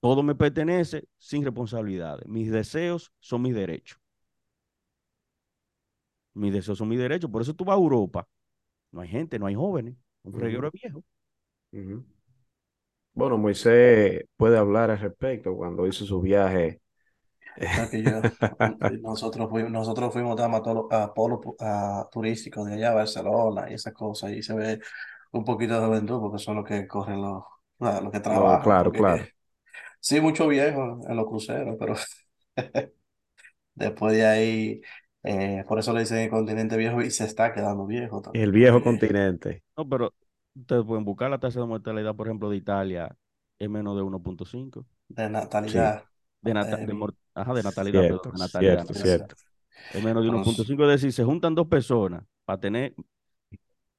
[0.00, 2.26] Todo me pertenece sin responsabilidades.
[2.26, 3.98] Mis deseos son mis derechos.
[6.34, 7.30] Mis deseos son mis derechos.
[7.30, 8.28] Por eso tú vas a Europa.
[8.92, 9.96] No hay gente, no hay jóvenes.
[10.24, 11.04] Un reguero de viejo.
[13.14, 16.80] Bueno, Moisés puede hablar al respecto cuando hizo su viaje.
[17.90, 18.24] Que yo,
[19.02, 23.74] nosotros fuimos, nosotros fuimos a, todos los- a polos a, turísticos de allá, Barcelona y
[23.74, 24.80] esas cosas, y se ve
[25.32, 27.44] un poquito de juventud porque son los que corren los,
[27.80, 28.60] los que No, trabajan.
[28.60, 29.30] claro, porque claro.
[30.00, 31.96] sí, mucho viejo en los cruceros, pero
[33.74, 34.80] después de ahí,
[35.22, 38.32] eh, por eso le dicen el continente viejo y se está quedando viejo también.
[38.32, 39.62] El viejo continente.
[39.76, 40.14] No, pero
[40.54, 43.16] ustedes pueden buscar la tasa de mortalidad, por ejemplo, de Italia,
[43.58, 44.86] es menos de 1.5.
[45.08, 45.28] de
[45.66, 46.04] Sí, natalidad.
[46.42, 48.86] De, nata- eh, de, mor- ajá, de natalidad, perdón, cierto, de natalidad.
[48.86, 49.34] cierto, cierto.
[49.90, 50.84] Es menos de Entonces, 1.5.
[50.84, 52.94] Es decir, se juntan dos personas para tener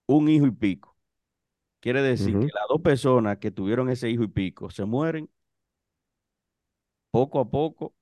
[0.08, 0.98] un hijo y pico.
[1.82, 5.30] Quiere decir que las dos personas que tuvieron ese hijo y pico se mueren
[7.12, 7.94] poco a poco.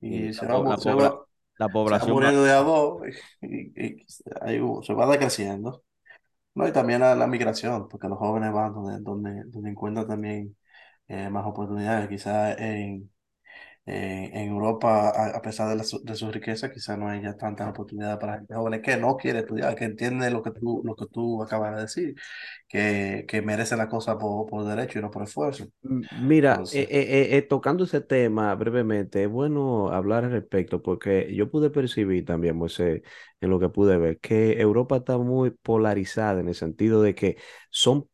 [0.00, 1.26] y y se va, la mu- se va,
[1.58, 3.02] la se va población va- muriendo de a dos
[3.42, 4.06] y, y- y
[4.42, 5.84] ahí se va decreciendo.
[6.54, 10.56] No, y también la, la migración, porque los jóvenes van donde, donde, donde encuentran también
[11.08, 12.08] eh, más oportunidades.
[12.10, 13.10] Quizás en,
[13.86, 17.36] eh, en Europa, a, a pesar de, la su- de su riqueza, quizás no haya
[17.36, 20.94] tantas oportunidades para gente joven que no quiere estudiar, que entiende lo que tú, lo
[20.96, 22.14] que tú acabas de decir,
[22.68, 25.66] que, que merece la cosa por, por derecho y no por esfuerzo.
[26.12, 30.80] Mira, eh, Entonces, eh, eh, eh, tocando ese tema brevemente, es bueno hablar al respecto
[30.80, 33.02] porque yo pude percibir también, Moisés,
[33.40, 37.36] en lo que pude ver, que Europa está muy polarizada en el sentido de que
[37.70, 38.08] son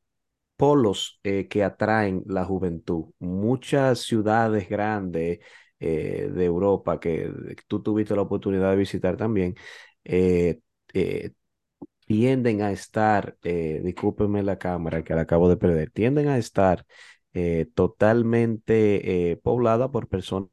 [0.59, 3.07] polos eh, que atraen la juventud.
[3.21, 5.41] Muchas ciudades grandes
[5.81, 7.33] eh, de Europa que
[7.69, 9.55] tú tuviste la oportunidad de visitar también,
[10.05, 10.61] eh,
[10.95, 11.33] eh,
[12.07, 16.87] tienden a estar, discúlpenme la cámara que la acabo de perder, tienden a estar
[17.75, 20.49] totalmente poblada por personas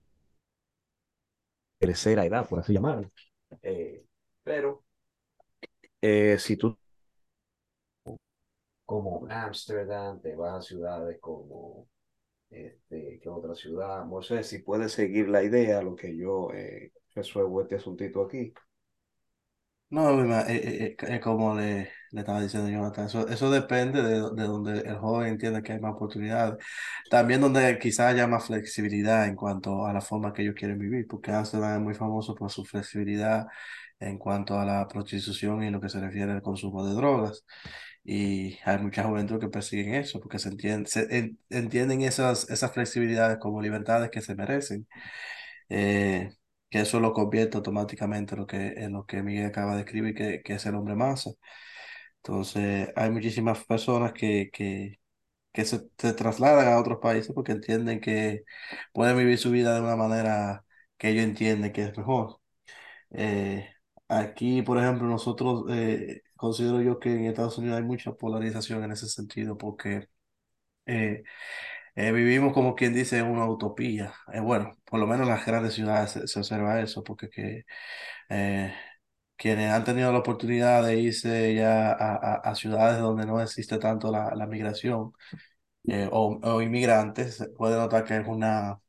[1.80, 3.12] de tercera edad, por así llamarlo.
[4.44, 4.84] Pero
[6.38, 6.78] si tú
[8.86, 11.88] como Ámsterdam, te vas a ciudades como
[12.50, 14.06] este, ¿qué otra ciudad?
[14.06, 18.54] No sé si puedes seguir la idea, lo que yo eh, resuelvo este asuntito aquí.
[19.90, 24.80] no, eh, eh, como le, le estaba diciendo Jonathan, eso, eso depende de, de donde
[24.82, 26.58] el joven entienda que hay más oportunidades.
[27.10, 31.08] También donde quizás haya más flexibilidad en cuanto a la forma que ellos quieren vivir,
[31.08, 33.48] porque Amsterdam es muy famoso por su flexibilidad
[34.00, 37.46] en cuanto a la prostitución y lo que se refiere al consumo de drogas.
[38.06, 42.72] Y hay mucha juventud que persiguen eso, porque se entienden, se en- entienden esas, esas
[42.74, 44.88] flexibilidades como libertades que se merecen.
[45.70, 46.32] Eh,
[46.70, 50.16] que eso lo convierte automáticamente en lo que, en lo que Miguel acaba de escribir,
[50.16, 51.32] que, que es el hombre masa.
[52.18, 55.00] Entonces, hay muchísimas personas que, que,
[55.54, 58.44] que se, se trasladan a otros países porque entienden que
[58.94, 60.66] pueden vivir su vida de una manera
[60.98, 62.40] que ellos entienden que es mejor.
[63.12, 63.70] Eh,
[64.08, 68.92] aquí, por ejemplo, nosotros eh, considero yo que en Estados Unidos hay mucha polarización en
[68.92, 70.10] ese sentido porque
[70.86, 71.24] eh,
[71.96, 74.14] eh, vivimos como quien dice una utopía.
[74.34, 77.66] Eh, bueno, por lo menos en las grandes ciudades se, se observa eso porque que,
[79.38, 84.48] quienes han tenido la oportunidad de irse ya a, ciudades donde no existe tanto la,
[84.48, 85.14] migración
[86.12, 88.80] o, o inmigrantes, se puede notar que es una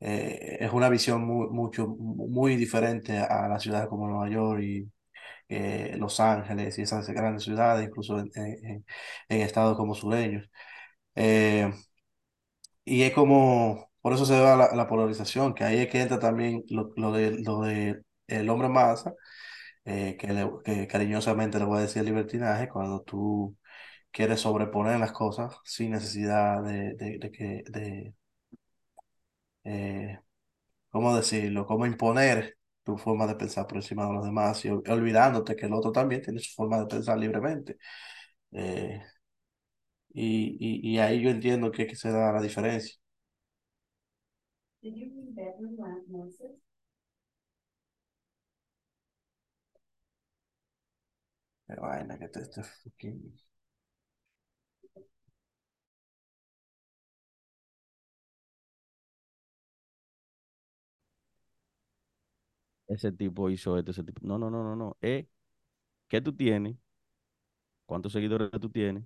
[0.00, 4.90] es una visión muy, mucho, muy diferente a las ciudades como Nueva York y
[5.48, 8.84] eh, Los Ángeles y esas grandes ciudades, incluso en, en-
[9.28, 10.50] en- estados como sureños.
[11.16, 11.72] Eh,
[12.84, 16.18] y es como, por eso se da la, la polarización, que ahí es que entra
[16.18, 19.14] también lo, lo de, lo de el hombre masa,
[19.84, 23.56] eh, que, le- que cariñosamente le voy a decir libertinaje, cuando tú
[24.12, 28.14] quieres sobreponer las cosas sin necesidad de, de, de que, de,
[29.64, 30.18] eh,
[30.90, 31.66] ¿cómo decirlo?
[31.66, 35.66] ¿Cómo imponer tu forma de pensar por encima de los demás y ol- olvidándote que
[35.66, 37.78] el otro también tiene su forma de pensar libremente?
[38.52, 39.02] Eh,
[40.14, 42.94] y, y, y ahí yo entiendo que, que se da la diferencia.
[51.66, 52.62] Qué vaina que te, este
[62.86, 64.20] Ese tipo hizo esto, ese tipo.
[64.26, 64.96] No, no, no, no, no.
[65.00, 65.28] Eh,
[66.08, 66.76] ¿qué tú tienes?
[67.86, 69.04] ¿Cuántos seguidores tú tienes?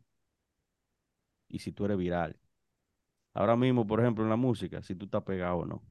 [1.48, 2.38] Y si tú eres viral.
[3.34, 5.82] Ahora mismo, por ejemplo, en la música, si tú estás pegado o no.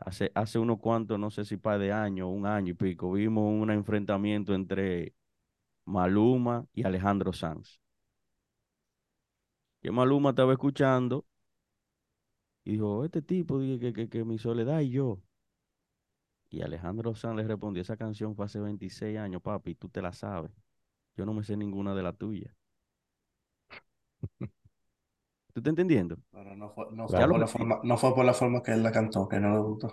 [0.00, 3.44] Hace, hace unos cuantos, no sé si par de años, un año y pico, vimos
[3.52, 5.14] un enfrentamiento entre
[5.86, 7.80] Maluma y Alejandro Sanz.
[9.80, 11.26] Que Maluma estaba escuchando
[12.64, 15.20] y dijo, este tipo, dije que, que, que mi soledad y yo.
[16.50, 20.12] Y Alejandro Sanz le respondió, esa canción fue hace 26 años, papi, tú te la
[20.12, 20.52] sabes.
[21.16, 22.54] Yo no me sé ninguna de las tuyas.
[25.52, 26.16] ¿Tú estás entendiendo?
[26.30, 28.82] Pero no fue, no fue por la forma, no fue por la forma que él
[28.82, 29.92] la cantó, que no le gustó.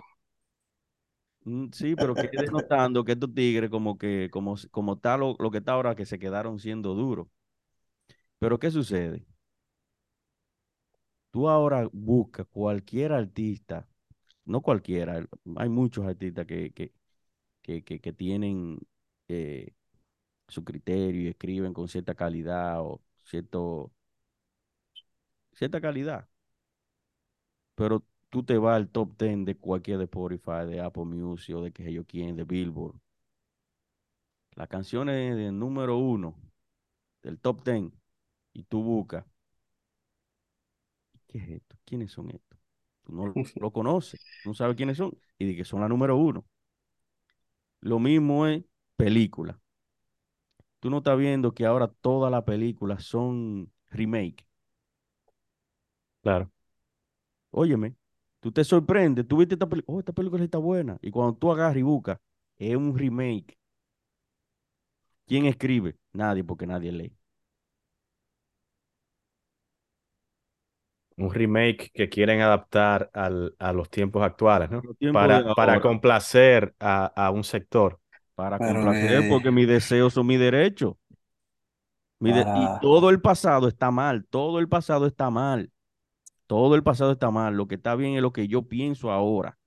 [1.44, 5.50] Mm, Sí, pero que denotando que estos tigres como que, como, como está lo, lo
[5.50, 7.28] que está ahora, que se quedaron siendo duros.
[8.38, 9.26] Pero ¿qué sucede?
[11.30, 13.86] Tú ahora buscas cualquier artista,
[14.46, 15.26] no cualquiera,
[15.56, 18.80] hay muchos artistas que, que, que, tienen
[19.28, 19.74] eh,
[20.48, 23.92] su criterio y escriben con cierta calidad o cierto,
[25.52, 26.28] cierta calidad.
[27.74, 31.62] Pero tú te vas al top 10 de cualquier de Spotify, de Apple Music o
[31.62, 32.96] de que yo quién, de Billboard.
[34.56, 36.34] Las canciones del número uno
[37.22, 37.92] del top 10
[38.54, 39.24] y tú buscas,
[41.28, 41.76] ¿qué es esto?
[41.84, 42.45] ¿Quiénes son estos?
[43.06, 46.16] Tú no lo, lo conoces, no sabes quiénes son y de que son la número
[46.18, 46.46] uno.
[47.80, 48.64] Lo mismo es
[48.98, 49.58] película.
[50.80, 54.46] Tú no estás viendo que ahora todas las películas son remake.
[56.22, 56.50] Claro.
[57.50, 57.94] Óyeme,
[58.40, 60.98] tú te sorprendes, tú viste esta película, oh, esta película está buena.
[61.02, 62.18] Y cuando tú agarras y buscas,
[62.58, 63.56] es un remake.
[65.26, 65.96] ¿Quién escribe?
[66.12, 67.15] Nadie, porque nadie lee.
[71.18, 74.86] Un remake que quieren adaptar al, a los tiempos actuales, ¿no?
[74.98, 78.00] Tiempos Para, para complacer a, a un sector.
[78.34, 80.98] para Pero complacer, que porque mis deseos son mi derecho.
[82.18, 85.70] Mi de- y todo el pasado está mal, todo el pasado está mal,
[86.46, 87.56] todo el pasado está mal.
[87.56, 89.58] Lo que está bien es lo que yo pienso ahora,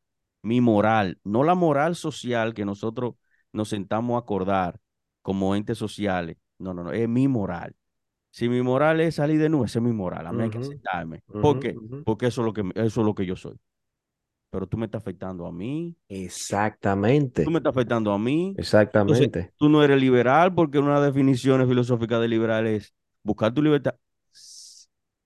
[0.44, 3.16] mi moral, no la moral social que nosotros
[3.54, 4.80] nos sentamos a acordar
[5.24, 6.38] como entes sociales.
[6.60, 7.76] No, no, no, es mi moral.
[8.32, 10.60] Si mi moral es salir de nuevo, esa es mi moral, a mí hay que
[10.60, 11.24] aceptarme.
[11.40, 11.82] ¿Por ujú, qué?
[12.04, 13.60] Porque eso es lo que, eso es lo que yo soy.
[14.52, 15.96] Pero tú me estás afectando a mí,
[17.44, 18.60] tú Exactamente, me estás afectando a mí.
[19.02, 19.54] Entonces, exactamente.
[19.58, 23.62] tú no eres liberal porque una de las definiciones filosóficas de liberal es buscar tu
[23.62, 23.96] libertad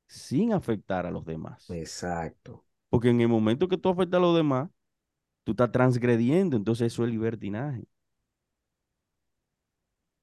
[0.07, 1.77] sin afectar a los demás.
[1.79, 2.63] Exacto.
[2.89, 4.69] Porque en el momento que tú afectas a los demás,
[5.45, 7.85] tú estás transgrediendo, entonces eso es libertinaje.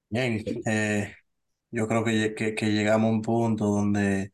[0.09, 1.14] bien, eh,
[1.71, 4.33] yo creo que, lle- que, que llegamos a un punto donde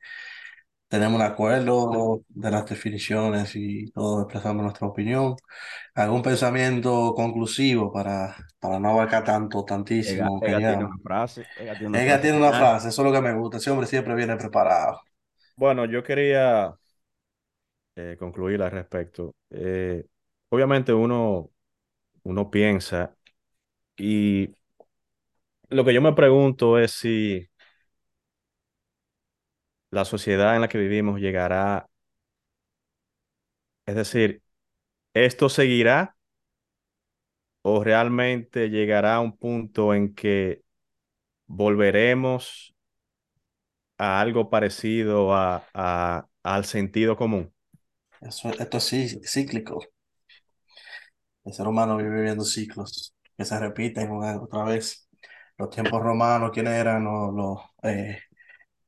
[0.88, 5.36] tenemos un acuerdo de las definiciones y todos expresamos nuestra opinión.
[5.94, 11.76] ¿Algún pensamiento conclusivo para, para no abarcar tanto, tantísimo que Ega tiene una frase, Ega
[11.76, 12.52] tiene una Ella frase tiene una final.
[12.52, 13.56] frase, eso es lo que me gusta.
[13.58, 15.00] Ese hombre siempre viene preparado.
[15.56, 16.76] Bueno, yo quería
[17.96, 19.34] eh, concluir al respecto.
[19.50, 20.04] Eh,
[20.50, 21.50] obviamente uno,
[22.24, 23.16] uno piensa
[23.96, 24.50] y
[25.70, 27.48] lo que yo me pregunto es si
[29.90, 31.88] la sociedad en la que vivimos llegará,
[33.86, 34.42] es decir,
[35.14, 36.16] ¿esto seguirá
[37.62, 40.62] o realmente llegará a un punto en que
[41.46, 42.74] volveremos
[43.98, 47.52] a algo parecido a, a- al sentido común?
[48.20, 49.80] Eso, esto es cí- cíclico.
[51.44, 55.05] El ser humano vive viviendo ciclos que se repiten otra vez.
[55.58, 58.18] Los tiempos romanos, ¿quiénes eran los, los, eh,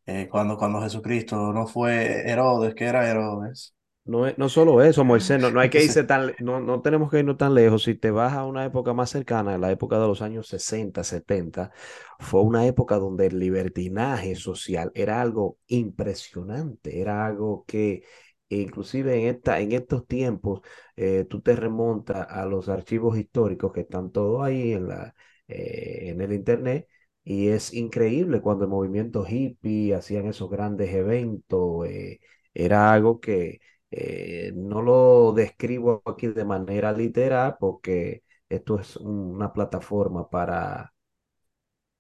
[0.07, 2.75] eh, cuando, cuando Jesucristo no fue Herodes?
[2.75, 3.75] ¿Qué era Herodes?
[4.05, 7.19] No, no solo eso, Moisés, no, no hay que irse tan, no, no tenemos que
[7.19, 7.83] irnos tan lejos.
[7.83, 11.71] Si te vas a una época más cercana, la época de los años 60, 70,
[12.19, 18.05] fue una época donde el libertinaje social era algo impresionante, era algo que
[18.51, 20.63] e inclusive en, esta, en estos tiempos,
[20.97, 25.15] eh, tú te remontas a los archivos históricos que están todos ahí en, la,
[25.49, 26.89] eh, en el internet.
[27.25, 31.87] Y es increíble cuando el movimiento hippie hacían esos grandes eventos.
[31.87, 32.21] eh,
[32.55, 39.35] era algo que eh, no lo describo aquí de manera literal porque esto es un-
[39.37, 40.93] una plataforma para,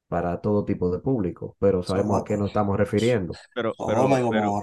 [0.08, 3.40] para todo tipo de público, pero sabemos a qué nos estamos refiriendo.
[3.54, 4.62] Pero, pero, pero-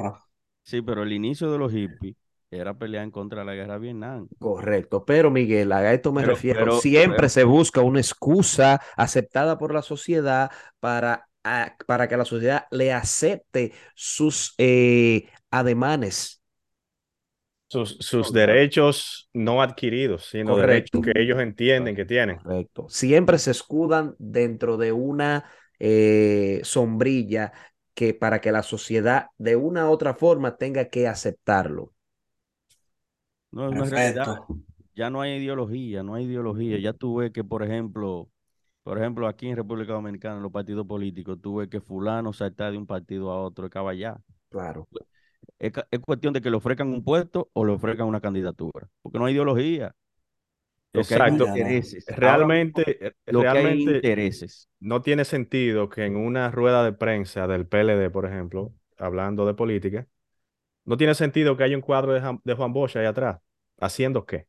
[0.63, 2.15] sí, pero el inicio de los hippies
[2.57, 4.27] era pelear en contra de la guerra de Vietnam.
[4.39, 6.59] Correcto, pero Miguel, a esto me Pero- refiero.
[6.59, 12.17] pero- Siempre pero- se busca una excusa aceptada por la sociedad para, a- para que
[12.17, 16.41] la sociedad le acepte sus eh, ademanes.
[17.67, 20.99] Sus, sus derechos no adquiridos, sino Correcto.
[20.99, 22.37] derechos que ellos entienden que tienen.
[22.37, 22.85] Correcto.
[22.89, 25.45] Siempre se escudan dentro de una
[25.79, 27.51] eh, sombrilla
[27.95, 31.91] que para que la sociedad de una u otra forma tenga que aceptarlo.
[33.55, 34.41] No, es una realidad.
[34.95, 36.79] Ya no hay ideología, no hay ideología.
[36.79, 38.29] Ya tú ves que, por ejemplo,
[38.83, 42.71] por ejemplo, aquí en República Dominicana, en los partidos políticos, tú ves que fulano salta
[42.71, 44.17] de un partido a otro, caballá.
[44.49, 44.87] Claro.
[45.59, 49.19] Es, es cuestión de que le ofrezcan un puesto o le ofrezcan una candidatura, porque
[49.19, 49.95] no hay ideología.
[50.93, 51.45] Lo que hay Exacto.
[52.21, 54.69] Ahora Realmente, lo que hay realmente intereses.
[54.79, 59.53] no tiene sentido que en una rueda de prensa del PLD, por ejemplo, hablando de
[59.55, 60.07] política,
[60.85, 63.41] no tiene sentido que haya un cuadro de, Jan- de Juan Bosch ahí atrás.
[63.79, 64.47] ¿Haciendo qué?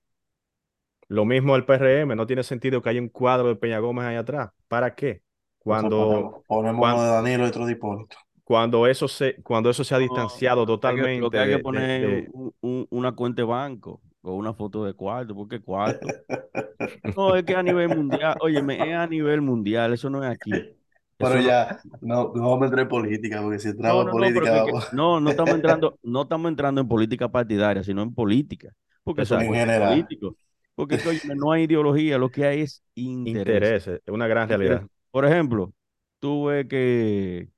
[1.08, 4.16] Lo mismo el PRM, no tiene sentido que haya un cuadro de Peña Gómez ahí
[4.16, 4.50] atrás.
[4.68, 5.22] ¿Para qué?
[5.58, 8.16] Cuando, Ponemos, ponemos cuan- uno de Danilo y otro de Hipólito.
[8.44, 11.50] cuando eso se, cuando eso se ha No, distanciado Hay que- totalmente lo que hay
[11.50, 15.60] que poner de- un- un- una cuenta de banco o una foto de cuarto, porque
[15.60, 16.06] cuarto.
[17.16, 20.50] No, es que a nivel mundial, oye, es a nivel mundial, eso no es aquí.
[21.18, 24.00] Pero Eso no- ya, no, no vamos a entrar en política, porque si No, entramos
[24.02, 26.88] en no, no, pero política, que- vamos- no, no estamos entrando, no estamos entrando en
[26.88, 28.72] política partidaria, sino en política.
[29.06, 29.82] Porque Eso en general.
[29.88, 30.34] políticos.
[30.74, 30.98] Porque
[31.36, 33.60] no hay ideología, lo que hay es interés.
[33.60, 34.02] intereses.
[34.04, 34.86] Es una gran realidad.
[35.10, 35.72] Por ejemplo,
[36.20, 37.48] tú ves que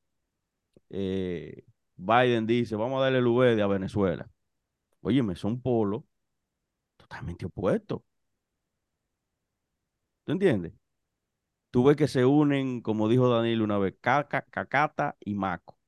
[0.91, 1.65] eh,
[1.97, 4.31] Biden dice, vamos a darle el VD a Venezuela.
[5.03, 6.05] Óyeme, son polos
[6.99, 8.03] totalmente opuestos.
[10.25, 10.73] ¿Tú entiendes?
[11.71, 15.79] Tú ves que se unen, como dijo Daniel una vez, Caca, Cacata y Maco.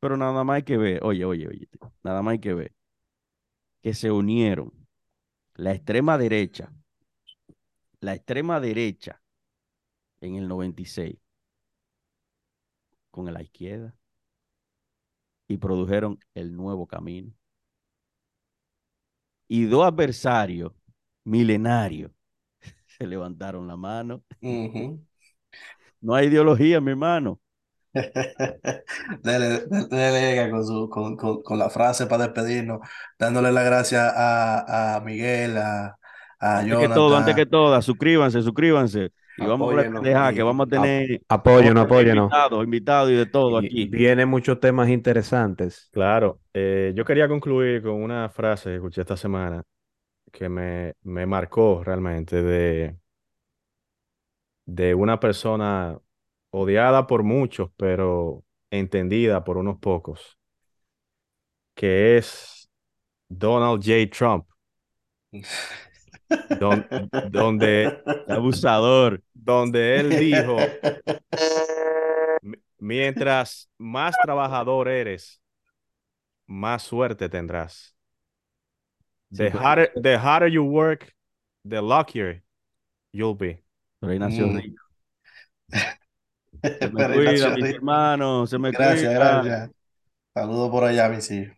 [0.00, 1.68] Pero nada más hay que ver, oye, oye, oye,
[2.02, 2.72] nada más hay que ver
[3.82, 4.72] que se unieron
[5.54, 6.72] la extrema derecha,
[8.00, 9.20] la extrema derecha
[10.20, 11.18] en el 96
[13.10, 13.94] con la izquierda
[15.48, 17.32] y produjeron el nuevo camino.
[19.48, 20.72] Y dos adversarios
[21.24, 22.12] milenarios
[22.86, 24.22] se levantaron la mano.
[26.00, 27.40] No hay ideología, mi hermano.
[29.22, 32.80] Dele, dele- dele con, su, con, con, con la frase para despedirnos,
[33.18, 35.98] dándole las gracias a, a Miguel, a,
[36.40, 39.12] a Antes que todo, antes que todo, suscríbanse, suscríbanse.
[39.36, 42.34] Y vamos a pendejadas, y que vamos a tener Apóyenos, a apóyenos.
[42.38, 43.88] invitados, invitados y de todo Y aquí.
[43.88, 45.92] vienen muchos temas interesantes.
[45.92, 49.62] Claro, eh, yo quería concluir con una frase que escuché esta semana
[50.32, 52.98] que me, me marcó realmente de,
[54.66, 55.98] de una persona
[56.50, 60.38] odiada por muchos, pero entendida por unos pocos,
[61.74, 62.68] que es
[63.28, 64.08] Donald J.
[64.10, 64.46] Trump,
[66.58, 66.86] don-
[67.30, 69.22] donde, Abusador.
[69.34, 70.56] donde él dijo,
[72.42, 75.40] "Mi- mientras más trabajador eres,
[76.46, 77.94] más suerte tendrás.
[79.30, 81.14] The pero- harder, the harder you work,
[81.68, 82.42] the luckier
[83.12, 83.62] you'll be.
[84.00, 84.60] Pero ahí nació Mm.
[86.80, 89.14] Se me cuida, mis hermanos, se me Gracias, cuida.
[89.14, 89.70] gracias.
[90.34, 91.57] Saludos por allá, mis hijos.